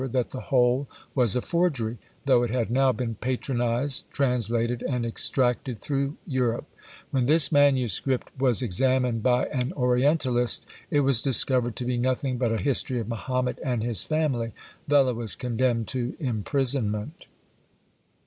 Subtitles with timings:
[0.13, 5.77] that the whole was a forgery: though it had now been patronised, translated, and extracted
[5.77, 6.65] through Europe.
[7.11, 8.01] When this MS.
[8.39, 13.09] was examined by an Orientalist, it was discovered to be nothing but a history of
[13.09, 14.53] Mahomet and his family.
[14.87, 17.27] Vella was condemned to imprisonment.